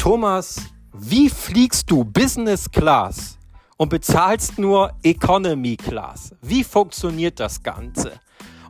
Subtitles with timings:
[0.00, 0.56] Thomas,
[0.94, 3.38] wie fliegst du Business Class
[3.76, 6.34] und bezahlst nur Economy Class?
[6.40, 8.12] Wie funktioniert das Ganze?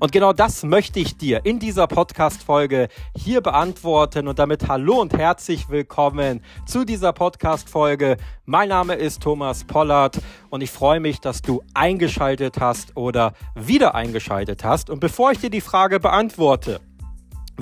[0.01, 5.17] Und genau das möchte ich dir in dieser Podcast-Folge hier beantworten und damit hallo und
[5.17, 8.17] herzlich willkommen zu dieser Podcast-Folge.
[8.45, 13.95] Mein Name ist Thomas Pollard und ich freue mich, dass du eingeschaltet hast oder wieder
[13.95, 14.91] eingeschaltet hast.
[14.91, 16.81] Und bevor ich dir die Frage beantworte,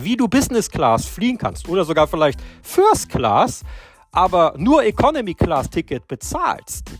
[0.04, 3.62] wie du Business Class fliegen kannst oder sogar vielleicht First Class,
[4.12, 6.90] aber nur Economy Class Ticket bezahlst,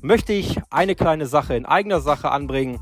[0.00, 2.80] möchte ich eine kleine Sache in eigener Sache anbringen.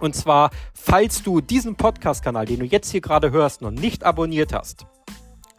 [0.00, 4.52] Und zwar, falls du diesen Podcast-Kanal, den du jetzt hier gerade hörst, noch nicht abonniert
[4.52, 4.86] hast,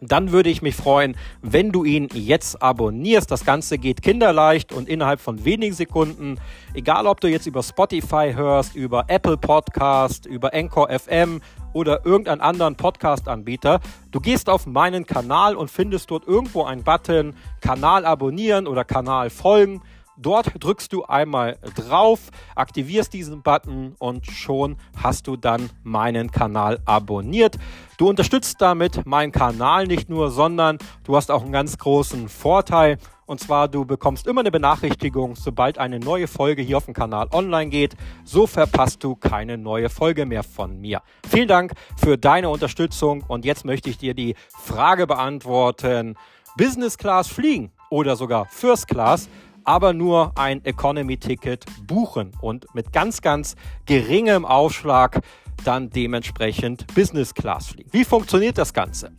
[0.00, 3.30] dann würde ich mich freuen, wenn du ihn jetzt abonnierst.
[3.30, 6.38] Das Ganze geht kinderleicht und innerhalb von wenigen Sekunden,
[6.74, 11.40] egal ob du jetzt über Spotify hörst, über Apple Podcast, über Anchor FM
[11.72, 13.80] oder irgendeinen anderen Podcast-Anbieter,
[14.10, 19.30] du gehst auf meinen Kanal und findest dort irgendwo einen Button Kanal abonnieren oder Kanal
[19.30, 19.82] folgen.
[20.20, 26.80] Dort drückst du einmal drauf, aktivierst diesen Button und schon hast du dann meinen Kanal
[26.86, 27.56] abonniert.
[27.98, 32.98] Du unterstützt damit meinen Kanal nicht nur, sondern du hast auch einen ganz großen Vorteil.
[33.26, 37.28] Und zwar, du bekommst immer eine Benachrichtigung, sobald eine neue Folge hier auf dem Kanal
[37.30, 37.94] online geht.
[38.24, 41.00] So verpasst du keine neue Folge mehr von mir.
[41.28, 43.22] Vielen Dank für deine Unterstützung.
[43.28, 46.16] Und jetzt möchte ich dir die Frage beantworten.
[46.56, 49.28] Business Class fliegen oder sogar First Class
[49.68, 55.20] aber nur ein Economy-Ticket buchen und mit ganz, ganz geringem Aufschlag
[55.62, 57.92] dann dementsprechend Business Class fliegen.
[57.92, 59.12] Wie funktioniert das Ganze?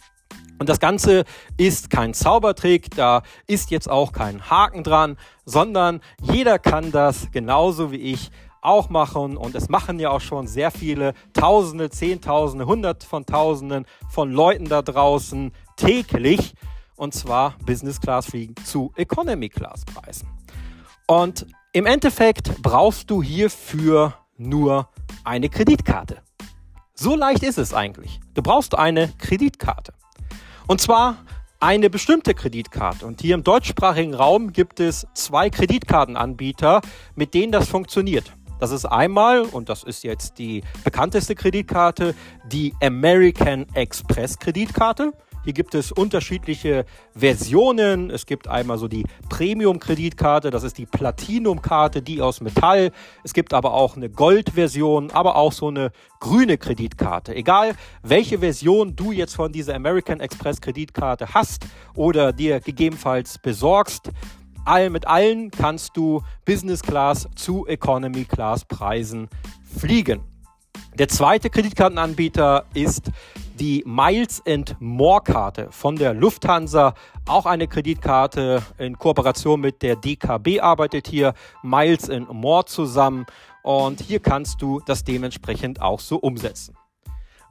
[0.57, 1.25] Und das Ganze
[1.57, 7.91] ist kein Zaubertrick, da ist jetzt auch kein Haken dran, sondern jeder kann das genauso
[7.91, 13.03] wie ich auch machen und es machen ja auch schon sehr viele Tausende, Zehntausende, Hundert
[13.03, 16.55] von Tausenden von Leuten da draußen täglich
[16.99, 20.27] und zwar Business Class fliegen zu Economy Class Preisen.
[21.07, 24.89] Und im Endeffekt brauchst du hierfür nur
[25.23, 26.21] eine Kreditkarte.
[26.93, 28.19] So leicht ist es eigentlich.
[28.33, 29.93] Du brauchst eine Kreditkarte.
[30.67, 31.17] Und zwar
[31.59, 33.05] eine bestimmte Kreditkarte.
[33.05, 36.81] Und hier im deutschsprachigen Raum gibt es zwei Kreditkartenanbieter,
[37.15, 38.33] mit denen das funktioniert.
[38.59, 42.13] Das ist einmal, und das ist jetzt die bekannteste Kreditkarte,
[42.51, 45.13] die American Express Kreditkarte.
[45.49, 48.11] Hier gibt es unterschiedliche Versionen.
[48.11, 52.91] Es gibt einmal so die Premium-Kreditkarte, das ist die Platinum-Karte, die aus Metall.
[53.23, 55.89] Es gibt aber auch eine Gold-Version, aber auch so eine
[56.19, 57.33] grüne Kreditkarte.
[57.33, 57.73] Egal,
[58.03, 61.65] welche Version du jetzt von dieser American Express Kreditkarte hast
[61.95, 64.11] oder dir gegebenenfalls besorgst,
[64.65, 69.29] all, mit allen kannst du Business Class zu Economy Class Preisen
[69.63, 70.28] fliegen.
[70.99, 73.09] Der zweite Kreditkartenanbieter ist
[73.57, 76.93] die Miles and More Karte von der Lufthansa.
[77.25, 83.25] Auch eine Kreditkarte in Kooperation mit der DKB arbeitet hier Miles and More zusammen.
[83.63, 86.75] Und hier kannst du das dementsprechend auch so umsetzen.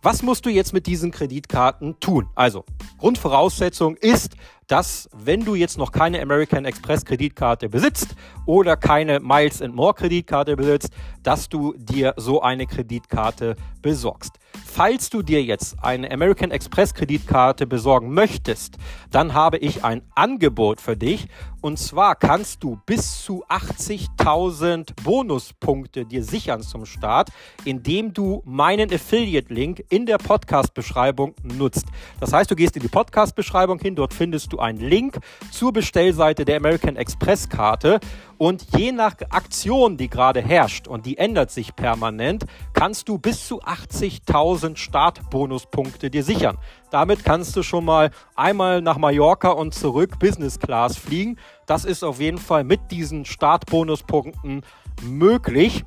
[0.03, 2.29] Was musst du jetzt mit diesen Kreditkarten tun?
[2.35, 2.67] Also,
[2.99, 4.37] Grundvoraussetzung ist,
[4.69, 8.15] dass wenn du jetzt noch keine American Express Kreditkarte besitzt
[8.47, 10.93] oder keine Miles and More Kreditkarte besitzt,
[11.23, 14.39] dass du dir so eine Kreditkarte besorgst.
[14.65, 18.77] Falls du dir jetzt eine American Express Kreditkarte besorgen möchtest,
[19.11, 21.29] dann habe ich ein Angebot für dich.
[21.61, 27.31] Und zwar kannst du bis zu 80.000 Bonuspunkte dir sichern zum Start,
[27.65, 31.87] indem du meinen Affiliate-Link in der Podcast-Beschreibung nutzt.
[32.21, 35.19] Das heißt, du gehst in die Podcast-Beschreibung hin, dort findest du einen Link
[35.51, 38.01] zur Bestellseite der American Express Karte
[38.39, 43.47] und je nach Aktion, die gerade herrscht und die ändert sich permanent, kannst du bis
[43.47, 46.57] zu 80.000 Startbonuspunkte dir sichern.
[46.91, 51.37] Damit kannst du schon mal einmal nach Mallorca und zurück Business Class fliegen.
[51.67, 54.63] Das ist auf jeden Fall mit diesen Startbonuspunkten
[55.03, 55.85] möglich.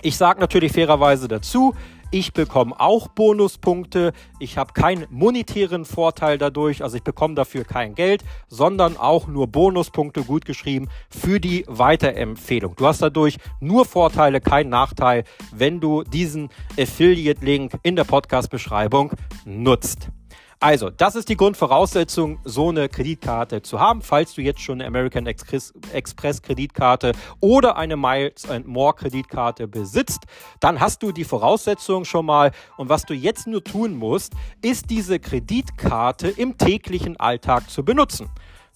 [0.00, 1.74] Ich sage natürlich fairerweise dazu,
[2.14, 4.12] ich bekomme auch Bonuspunkte.
[4.38, 9.48] Ich habe keinen monetären Vorteil dadurch, also ich bekomme dafür kein Geld, sondern auch nur
[9.48, 12.76] Bonuspunkte gut geschrieben für die Weiterempfehlung.
[12.76, 19.10] Du hast dadurch nur Vorteile, keinen Nachteil, wenn du diesen Affiliate-Link in der Podcast-Beschreibung
[19.44, 20.10] nutzt.
[20.60, 24.02] Also, das ist die Grundvoraussetzung, so eine Kreditkarte zu haben.
[24.02, 30.24] Falls du jetzt schon eine American Express Kreditkarte oder eine Miles and More Kreditkarte besitzt,
[30.60, 32.52] dann hast du die Voraussetzung schon mal.
[32.76, 38.30] Und was du jetzt nur tun musst, ist diese Kreditkarte im täglichen Alltag zu benutzen.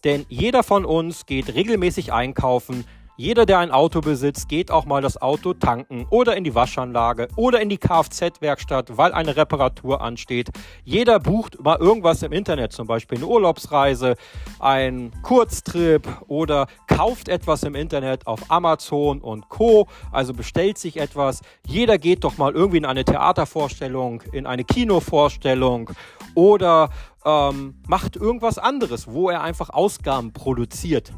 [0.04, 2.84] Denn jeder von uns geht regelmäßig einkaufen,
[3.20, 7.26] Jeder, der ein Auto besitzt, geht auch mal das Auto tanken oder in die Waschanlage
[7.34, 10.50] oder in die Kfz-Werkstatt, weil eine Reparatur ansteht.
[10.84, 14.14] Jeder bucht mal irgendwas im Internet, zum Beispiel eine Urlaubsreise,
[14.60, 19.88] ein Kurztrip oder kauft etwas im Internet auf Amazon und Co.
[20.12, 21.40] Also bestellt sich etwas.
[21.66, 25.90] Jeder geht doch mal irgendwie in eine Theatervorstellung, in eine Kinovorstellung
[26.36, 26.90] oder
[27.24, 31.12] ähm, macht irgendwas anderes, wo er einfach Ausgaben produziert.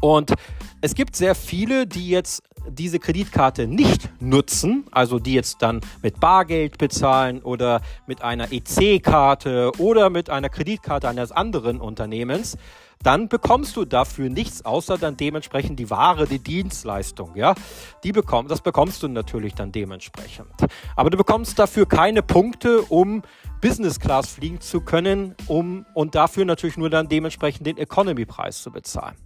[0.00, 0.34] Und
[0.80, 6.20] es gibt sehr viele, die jetzt diese Kreditkarte nicht nutzen, also die jetzt dann mit
[6.20, 12.56] Bargeld bezahlen oder mit einer EC-Karte oder mit einer Kreditkarte eines anderen Unternehmens,
[13.02, 17.54] dann bekommst du dafür nichts, außer dann dementsprechend die Ware, die Dienstleistung, ja.
[18.02, 20.48] Die bekomm, das bekommst du natürlich dann dementsprechend.
[20.96, 23.22] Aber du bekommst dafür keine Punkte, um
[23.60, 28.72] Business Class fliegen zu können, um und dafür natürlich nur dann dementsprechend den Economy-Preis zu
[28.72, 29.16] bezahlen.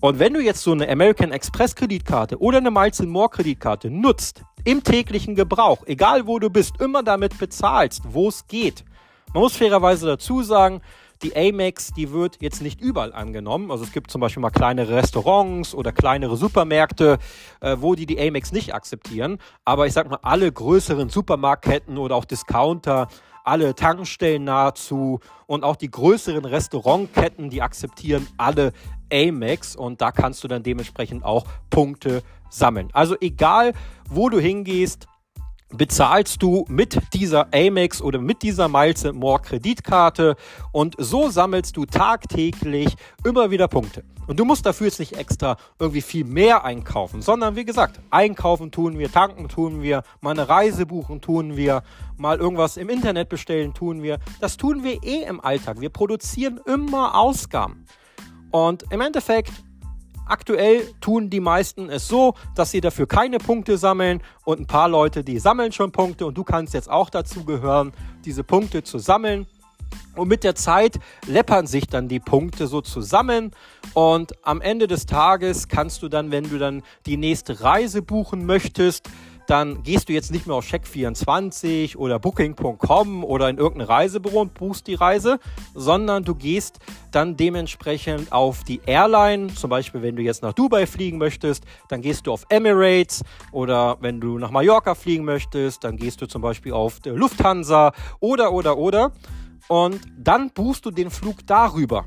[0.00, 4.42] Und wenn du jetzt so eine American Express Kreditkarte oder eine Miles More Kreditkarte nutzt,
[4.64, 8.84] im täglichen Gebrauch, egal wo du bist, immer damit bezahlst, wo es geht.
[9.32, 10.80] Man muss fairerweise dazu sagen,
[11.22, 13.70] die Amex, die wird jetzt nicht überall angenommen.
[13.70, 17.18] Also es gibt zum Beispiel mal kleinere Restaurants oder kleinere Supermärkte,
[17.60, 19.38] äh, wo die die Amex nicht akzeptieren.
[19.64, 23.08] Aber ich sag mal, alle größeren Supermarktketten oder auch Discounter
[23.44, 28.72] alle Tankstellen nahezu und auch die größeren Restaurantketten, die akzeptieren alle
[29.12, 32.88] Amex und da kannst du dann dementsprechend auch Punkte sammeln.
[32.92, 33.72] Also egal,
[34.08, 35.06] wo du hingehst,
[35.76, 40.36] bezahlst du mit dieser Amex oder mit dieser Miles More Kreditkarte
[40.72, 42.94] und so sammelst du tagtäglich
[43.24, 44.04] immer wieder Punkte.
[44.26, 48.70] Und du musst dafür jetzt nicht extra irgendwie viel mehr einkaufen, sondern wie gesagt, einkaufen
[48.70, 51.82] tun wir, tanken tun wir, mal eine Reise buchen tun wir,
[52.16, 54.18] mal irgendwas im Internet bestellen tun wir.
[54.40, 55.80] Das tun wir eh im Alltag.
[55.80, 57.84] Wir produzieren immer Ausgaben.
[58.50, 59.52] Und im Endeffekt
[60.26, 64.88] Aktuell tun die meisten es so, dass sie dafür keine Punkte sammeln und ein paar
[64.88, 67.92] Leute, die sammeln schon Punkte und du kannst jetzt auch dazu gehören,
[68.24, 69.46] diese Punkte zu sammeln.
[70.16, 73.50] Und mit der Zeit läppern sich dann die Punkte so zusammen
[73.94, 78.46] und am Ende des Tages kannst du dann, wenn du dann die nächste Reise buchen
[78.46, 79.08] möchtest,
[79.46, 84.54] dann gehst du jetzt nicht mehr auf Check24 oder Booking.com oder in irgendein Reisebüro und
[84.54, 85.38] buchst die Reise,
[85.74, 86.78] sondern du gehst
[87.10, 92.00] dann dementsprechend auf die Airline, zum Beispiel wenn du jetzt nach Dubai fliegen möchtest, dann
[92.00, 93.22] gehst du auf Emirates.
[93.52, 97.92] Oder wenn du nach Mallorca fliegen möchtest, dann gehst du zum Beispiel auf Lufthansa.
[98.20, 99.12] Oder oder oder.
[99.68, 102.04] Und dann buchst du den Flug darüber.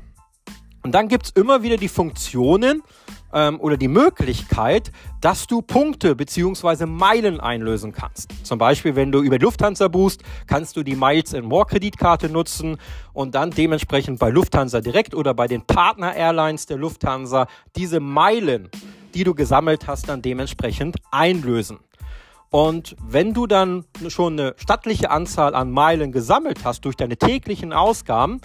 [0.82, 2.82] Und dann gibt es immer wieder die Funktionen
[3.32, 6.86] ähm, oder die Möglichkeit, dass du Punkte bzw.
[6.86, 8.30] Meilen einlösen kannst.
[8.44, 12.78] Zum Beispiel, wenn du über Lufthansa buchst, kannst du die Miles and More Kreditkarte nutzen
[13.12, 17.46] und dann dementsprechend bei Lufthansa direkt oder bei den Partner Airlines der Lufthansa
[17.76, 18.70] diese Meilen,
[19.14, 21.78] die du gesammelt hast, dann dementsprechend einlösen.
[22.50, 27.74] Und wenn du dann schon eine stattliche Anzahl an Meilen gesammelt hast durch deine täglichen
[27.74, 28.40] Ausgaben,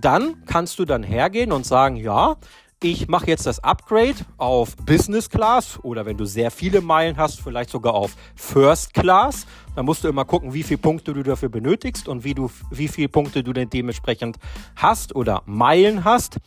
[0.00, 2.36] dann kannst du dann hergehen und sagen, ja,
[2.84, 7.40] ich mache jetzt das Upgrade auf Business Class oder wenn du sehr viele Meilen hast,
[7.40, 9.46] vielleicht sogar auf First Class.
[9.76, 12.88] Dann musst du immer gucken, wie viele Punkte du dafür benötigst und wie, du, wie
[12.88, 14.38] viele Punkte du denn dementsprechend
[14.74, 16.38] hast oder Meilen hast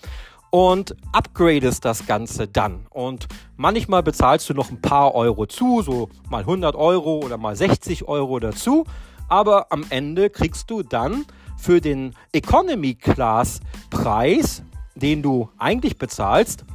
[0.50, 2.86] und upgradest das Ganze dann.
[2.90, 7.56] Und manchmal bezahlst du noch ein paar Euro zu, so mal 100 Euro oder mal
[7.56, 8.86] 60 Euro dazu.
[9.30, 11.26] Aber am Ende kriegst du dann
[11.58, 14.64] für den Economy Class Preis
[14.96, 16.66] den du eigentlich bezahlst,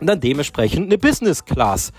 [0.00, 1.92] dann dementsprechend eine Business Class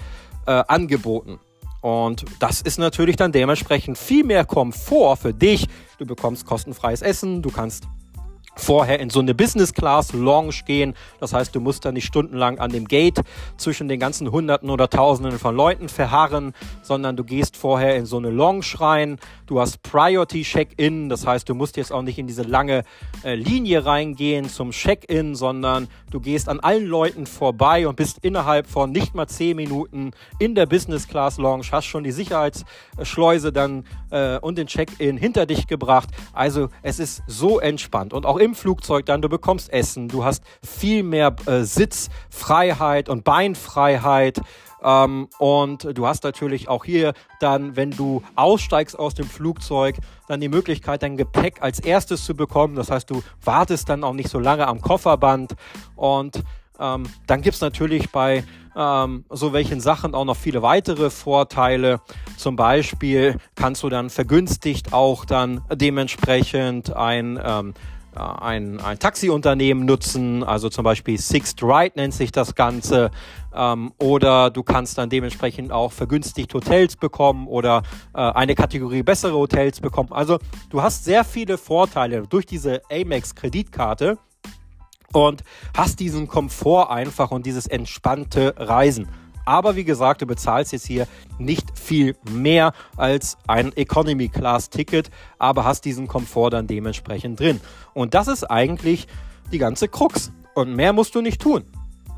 [0.45, 1.39] äh, angeboten.
[1.81, 5.67] Und das ist natürlich dann dementsprechend viel mehr Komfort für dich.
[5.99, 7.83] Du bekommst kostenfreies Essen, du kannst
[8.55, 10.93] vorher in so eine Business Class Lounge gehen.
[11.19, 13.21] Das heißt, du musst da nicht stundenlang an dem Gate
[13.57, 18.17] zwischen den ganzen Hunderten oder Tausenden von Leuten verharren, sondern du gehst vorher in so
[18.17, 19.17] eine Lounge rein.
[19.45, 21.09] Du hast Priority Check-in.
[21.09, 22.83] Das heißt, du musst jetzt auch nicht in diese lange
[23.23, 28.67] äh, Linie reingehen zum Check-in, sondern du gehst an allen Leuten vorbei und bist innerhalb
[28.67, 33.85] von nicht mal zehn Minuten in der Business Class Lounge, hast schon die Sicherheitsschleuse dann
[34.11, 36.09] äh, und den Check-in hinter dich gebracht.
[36.33, 40.43] Also es ist so entspannt und auch im Flugzeug dann, du bekommst Essen, du hast
[40.63, 44.39] viel mehr äh, Sitzfreiheit und Beinfreiheit.
[44.83, 49.97] Ähm, und du hast natürlich auch hier dann, wenn du aussteigst aus dem Flugzeug,
[50.27, 52.75] dann die Möglichkeit, dein Gepäck als erstes zu bekommen.
[52.75, 55.55] Das heißt, du wartest dann auch nicht so lange am Kofferband.
[55.95, 56.43] Und
[56.79, 58.43] ähm, dann gibt es natürlich bei
[58.75, 62.01] ähm, so welchen Sachen auch noch viele weitere Vorteile.
[62.37, 67.73] Zum Beispiel kannst du dann vergünstigt auch dann dementsprechend ein ähm,
[68.17, 73.11] ein, ein Taxiunternehmen nutzen, also zum Beispiel Sixth Ride nennt sich das Ganze.
[73.53, 79.33] Ähm, oder du kannst dann dementsprechend auch vergünstigt Hotels bekommen oder äh, eine Kategorie bessere
[79.33, 80.11] Hotels bekommen.
[80.11, 84.17] Also du hast sehr viele Vorteile durch diese Amex Kreditkarte
[85.13, 85.43] und
[85.75, 89.07] hast diesen Komfort einfach und dieses entspannte Reisen.
[89.45, 95.09] Aber wie gesagt, du bezahlst jetzt hier nicht viel mehr als ein Economy Class Ticket,
[95.39, 97.61] aber hast diesen Komfort dann dementsprechend drin.
[97.93, 99.07] Und das ist eigentlich
[99.51, 100.31] die ganze Krux.
[100.55, 101.65] Und mehr musst du nicht tun.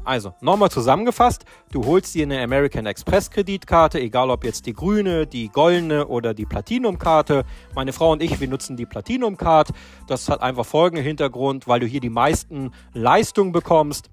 [0.07, 1.43] Also, nochmal zusammengefasst,
[1.74, 6.34] du holst dir eine American Express Kreditkarte, egal ob jetzt die grüne, die goldene oder
[6.34, 7.43] die Platinum-Karte.
[7.75, 9.72] Meine Frau und ich, wir nutzen die Platinum-Card.
[10.07, 14.10] Das hat einfach folgenden Hintergrund, weil du hier die meisten Leistungen bekommst.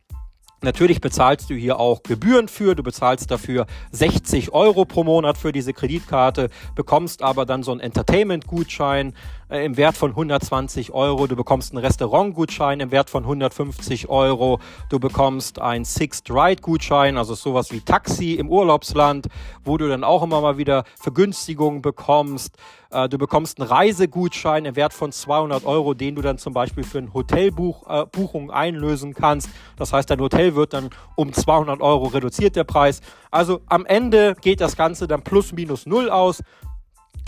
[0.65, 2.75] Natürlich bezahlst du hier auch Gebühren für.
[2.75, 7.81] Du bezahlst dafür 60 Euro pro Monat für diese Kreditkarte, bekommst aber dann so einen
[7.81, 9.15] Entertainment-Gutschein
[9.55, 11.27] äh, im Wert von 120 Euro.
[11.27, 14.59] Du bekommst einen Restaurant-Gutschein im Wert von 150 Euro.
[14.89, 19.29] Du bekommst einen Sixth Ride-Gutschein, also sowas wie Taxi im Urlaubsland,
[19.65, 22.57] wo du dann auch immer mal wieder Vergünstigungen bekommst.
[22.91, 26.85] Äh, du bekommst einen Reisegutschein im Wert von 200 Euro, den du dann zum Beispiel
[26.85, 29.49] für eine Hotelbuchung äh, einlösen kannst.
[29.77, 33.01] Das heißt, dein Hotel wird dann um 200 Euro reduziert, der Preis.
[33.31, 36.43] Also am Ende geht das Ganze dann plus minus null aus.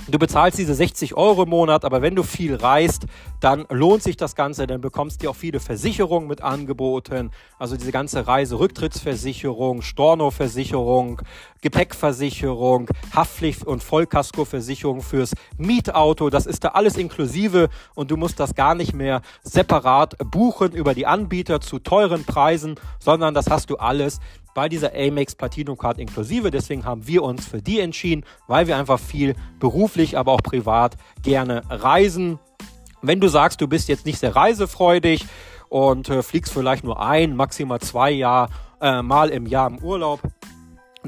[0.09, 3.07] Du bezahlst diese 60 Euro im Monat, aber wenn du viel reist,
[3.47, 7.31] dann lohnt sich das Ganze, dann bekommst du auch viele Versicherungen mit angeboten.
[7.61, 11.23] Also diese ganze Reiserücktrittsversicherung, Stornoversicherung,
[11.61, 16.29] Gepäckversicherung, Haftpflicht- und Vollkaskoversicherung fürs Mietauto.
[16.29, 20.93] Das ist da alles inklusive und du musst das gar nicht mehr separat buchen über
[20.93, 24.19] die Anbieter zu teuren Preisen, sondern das hast du alles
[24.55, 26.51] bei dieser Amex Platinum Card inklusive.
[26.51, 30.97] Deswegen haben wir uns für die entschieden, weil wir einfach viel beruflich, aber auch privat
[31.23, 32.41] gerne reisen.
[33.07, 35.25] Wenn du sagst, du bist jetzt nicht sehr reisefreudig
[35.69, 40.21] und äh, fliegst vielleicht nur ein, maximal zwei Jahr, äh, Mal im Jahr im Urlaub,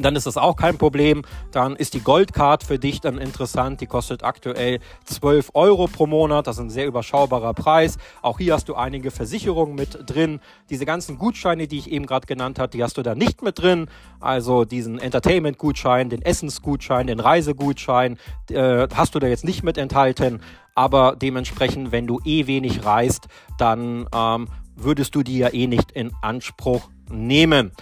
[0.03, 1.23] dann ist das auch kein Problem.
[1.53, 3.81] Dann ist die Goldcard für dich dann interessant.
[3.81, 6.47] Die kostet aktuell 12 Euro pro Monat.
[6.47, 7.99] Das ist ein sehr überschaubarer Preis.
[8.23, 10.41] Auch hier hast du einige Versicherungen mit drin.
[10.71, 13.59] Diese ganzen Gutscheine, die ich eben gerade genannt habe, die hast du da nicht mit
[13.59, 13.89] drin.
[14.21, 18.19] Also diesen Entertainment-Gutschein, den Essensgutschein, den Reisegutschein
[18.51, 20.41] äh, hast du da jetzt nicht mit enthalten.
[20.75, 23.27] Aber dementsprechend, wenn du eh wenig reist,
[23.59, 27.73] dann ähm, würdest du die ja eh nicht in Anspruch nehmen.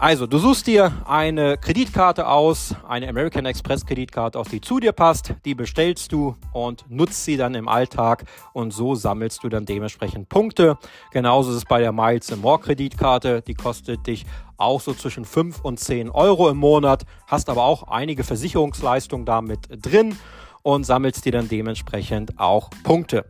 [0.00, 4.92] Also, du suchst dir eine Kreditkarte aus, eine American Express Kreditkarte aus, die zu dir
[4.92, 9.66] passt, die bestellst du und nutzt sie dann im Alltag und so sammelst du dann
[9.66, 10.78] dementsprechend Punkte.
[11.10, 14.24] Genauso ist es bei der Miles More Kreditkarte, die kostet dich
[14.56, 19.66] auch so zwischen 5 und 10 Euro im Monat, hast aber auch einige Versicherungsleistungen damit
[19.84, 20.16] drin
[20.62, 23.24] und sammelst dir dann dementsprechend auch Punkte.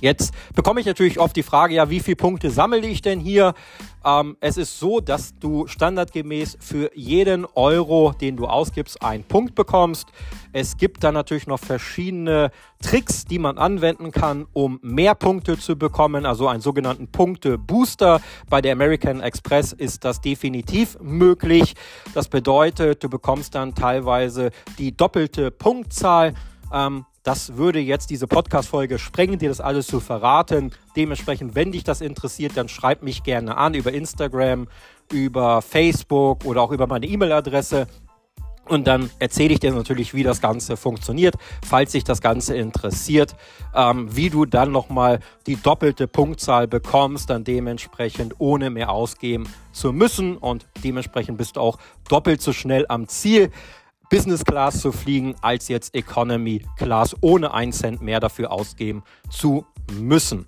[0.00, 3.54] Jetzt bekomme ich natürlich oft die Frage, ja, wie viele Punkte sammle ich denn hier?
[4.04, 9.54] Ähm, es ist so, dass du standardgemäß für jeden Euro, den du ausgibst, einen Punkt
[9.54, 10.08] bekommst.
[10.52, 12.50] Es gibt dann natürlich noch verschiedene
[12.82, 18.20] Tricks, die man anwenden kann, um mehr Punkte zu bekommen, also einen sogenannten Punkte-Booster.
[18.50, 21.74] Bei der American Express ist das definitiv möglich.
[22.12, 26.34] Das bedeutet, du bekommst dann teilweise die doppelte Punktzahl.
[26.72, 30.72] Ähm, das würde jetzt diese Podcast-Folge sprengen, dir das alles zu verraten.
[30.94, 34.68] Dementsprechend, wenn dich das interessiert, dann schreib mich gerne an über Instagram,
[35.10, 37.86] über Facebook oder auch über meine E-Mail-Adresse.
[38.66, 41.34] Und dann erzähle ich dir natürlich, wie das Ganze funktioniert,
[41.66, 43.36] falls dich das Ganze interessiert,
[43.74, 49.92] ähm, wie du dann nochmal die doppelte Punktzahl bekommst, dann dementsprechend ohne mehr ausgeben zu
[49.92, 50.36] müssen.
[50.36, 51.78] Und dementsprechend bist du auch
[52.08, 53.50] doppelt so schnell am Ziel.
[54.14, 59.66] Business Class zu fliegen, als jetzt Economy Class ohne einen Cent mehr dafür ausgeben zu
[59.98, 60.46] müssen.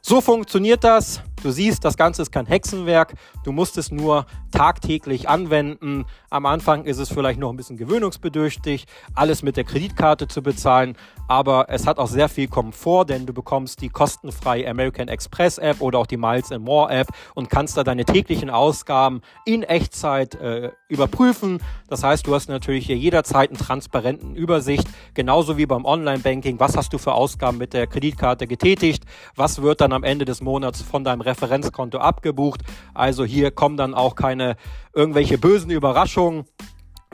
[0.00, 1.20] So funktioniert das.
[1.42, 3.14] Du siehst, das Ganze ist kein Hexenwerk.
[3.42, 6.04] Du musst es nur tagtäglich anwenden.
[6.30, 10.96] Am Anfang ist es vielleicht noch ein bisschen gewöhnungsbedürftig, alles mit der Kreditkarte zu bezahlen.
[11.26, 15.80] Aber es hat auch sehr viel Komfort, denn du bekommst die kostenfreie American Express App
[15.80, 20.36] oder auch die Miles and More App und kannst da deine täglichen Ausgaben in Echtzeit
[20.36, 21.60] äh, überprüfen.
[21.88, 26.60] Das heißt, du hast natürlich hier jederzeit einen transparenten Übersicht, genauso wie beim Online-Banking.
[26.60, 29.04] Was hast du für Ausgaben mit der Kreditkarte getätigt?
[29.34, 32.60] Was wird dann am Ende des Monats von deinem Referenzkonto abgebucht.
[32.94, 34.56] Also hier kommen dann auch keine
[34.94, 36.44] irgendwelche bösen Überraschungen.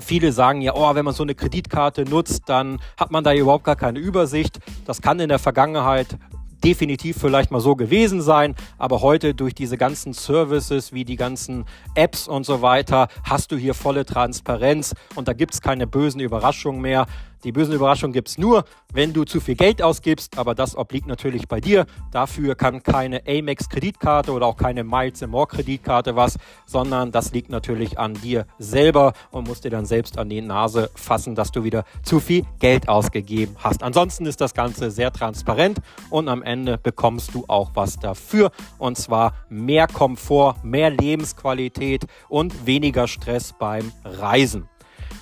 [0.00, 3.64] Viele sagen ja, oh, wenn man so eine Kreditkarte nutzt, dann hat man da überhaupt
[3.64, 4.58] gar keine Übersicht.
[4.84, 6.18] Das kann in der Vergangenheit
[6.64, 11.64] definitiv vielleicht mal so gewesen sein, aber heute durch diese ganzen Services wie die ganzen
[11.94, 16.20] Apps und so weiter hast du hier volle Transparenz und da gibt es keine bösen
[16.20, 17.06] Überraschungen mehr.
[17.44, 21.06] Die bösen Überraschungen gibt es nur, wenn du zu viel Geld ausgibst, aber das obliegt
[21.06, 21.86] natürlich bei dir.
[22.10, 27.50] Dafür kann keine Amex Kreditkarte oder auch keine Miles More Kreditkarte was, sondern das liegt
[27.50, 31.62] natürlich an dir selber und musst dir dann selbst an die Nase fassen, dass du
[31.62, 33.82] wieder zu viel Geld ausgegeben hast.
[33.82, 35.78] Ansonsten ist das Ganze sehr transparent
[36.10, 42.66] und am Ende bekommst du auch was dafür und zwar mehr Komfort, mehr Lebensqualität und
[42.66, 44.68] weniger Stress beim Reisen.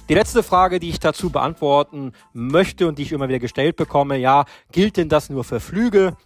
[0.09, 4.17] Die letzte Frage, die ich dazu beantworten möchte und die ich immer wieder gestellt bekomme,
[4.17, 6.17] ja, gilt denn das nur für Flüge?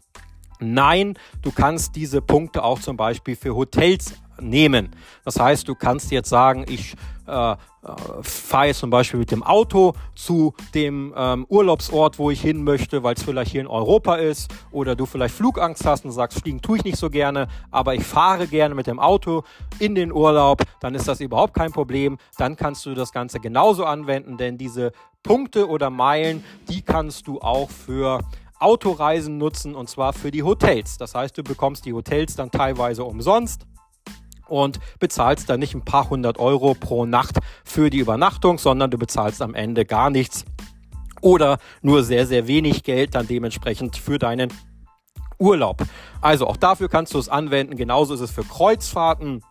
[0.58, 4.90] Nein, du kannst diese Punkte auch zum Beispiel für Hotels nehmen.
[5.24, 6.94] Das heißt, du kannst jetzt sagen, ich
[7.30, 12.40] äh, äh, fahre jetzt zum Beispiel mit dem Auto zu dem ähm, Urlaubsort, wo ich
[12.40, 16.12] hin möchte, weil es vielleicht hier in Europa ist oder du vielleicht Flugangst hast und
[16.12, 19.44] sagst, fliegen tue ich nicht so gerne, aber ich fahre gerne mit dem Auto
[19.78, 22.18] in den Urlaub, dann ist das überhaupt kein Problem.
[22.36, 27.40] Dann kannst du das Ganze genauso anwenden, denn diese Punkte oder Meilen, die kannst du
[27.40, 28.20] auch für
[28.58, 30.98] Autoreisen nutzen und zwar für die Hotels.
[30.98, 33.66] Das heißt, du bekommst die Hotels dann teilweise umsonst
[34.50, 38.98] und bezahlst dann nicht ein paar hundert Euro pro Nacht für die Übernachtung, sondern du
[38.98, 40.44] bezahlst am Ende gar nichts
[41.20, 44.52] oder nur sehr, sehr wenig Geld dann dementsprechend für deinen
[45.38, 45.82] Urlaub.
[46.20, 47.76] Also auch dafür kannst du es anwenden.
[47.76, 49.42] Genauso ist es für Kreuzfahrten.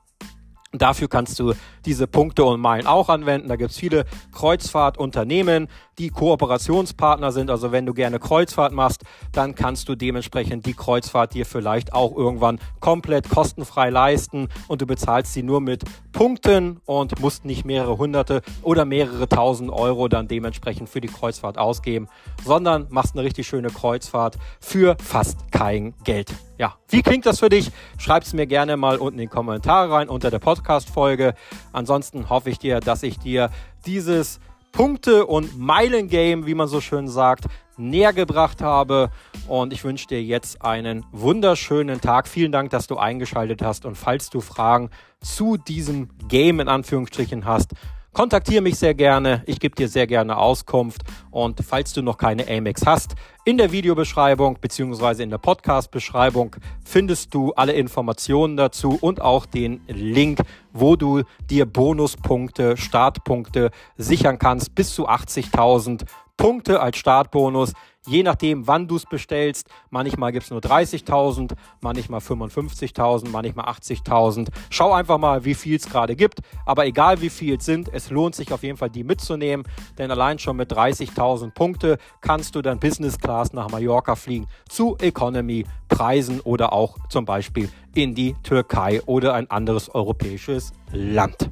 [0.72, 3.48] Dafür kannst du diese Punkte und Meilen auch anwenden.
[3.48, 7.50] Da gibt es viele Kreuzfahrtunternehmen, die Kooperationspartner sind.
[7.50, 12.16] Also wenn du gerne Kreuzfahrt machst, dann kannst du dementsprechend die Kreuzfahrt dir vielleicht auch
[12.16, 17.98] irgendwann komplett kostenfrei leisten und du bezahlst sie nur mit Punkten und musst nicht mehrere
[17.98, 22.08] hunderte oder mehrere tausend Euro dann dementsprechend für die Kreuzfahrt ausgeben,
[22.46, 26.32] sondern machst eine richtig schöne Kreuzfahrt für fast kein Geld.
[26.60, 27.72] Ja, wie klingt das für dich?
[27.98, 31.36] Schreib es mir gerne mal unten in die Kommentare rein unter der Podcast-Folge.
[31.72, 33.50] Ansonsten hoffe ich dir, dass ich dir
[33.86, 34.42] dieses
[34.74, 37.46] Punkte- und Meilengame, wie man so schön sagt,
[37.78, 39.10] näher gebracht habe.
[39.48, 42.28] Und ich wünsche dir jetzt einen wunderschönen Tag.
[42.28, 43.86] Vielen Dank, dass du eingeschaltet hast.
[43.86, 44.89] Und falls du Fragen
[45.22, 47.72] zu diesem Game in Anführungsstrichen hast,
[48.12, 52.48] Kontaktiere mich sehr gerne, ich gebe dir sehr gerne Auskunft und falls du noch keine
[52.50, 53.13] Amex hast,
[53.46, 55.22] in der Videobeschreibung bzw.
[55.24, 60.40] in der Podcast-Beschreibung findest du alle Informationen dazu und auch den Link,
[60.74, 66.05] wo du dir Bonuspunkte, Startpunkte sichern kannst, bis zu 80.000
[66.40, 67.74] Punkte als Startbonus
[68.08, 69.70] je nachdem, wann du es bestellst.
[69.90, 74.50] Manchmal gibt es nur 30.000, manchmal 55.000, manchmal 80.000.
[74.70, 76.40] Schau einfach mal, wie viel es gerade gibt.
[76.66, 79.66] Aber egal wie viel es sind, es lohnt sich auf jeden Fall, die mitzunehmen.
[79.98, 84.98] Denn allein schon mit 30.000 Punkte kannst du dann Business Class nach Mallorca fliegen zu
[85.00, 91.50] Economy Preisen oder auch zum Beispiel in die Türkei oder ein anderes europäisches Land.